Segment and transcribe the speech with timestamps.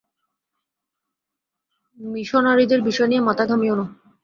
[1.97, 3.85] মিশনরীদের বিষয় নিয়ে মাথা ঘামিও না।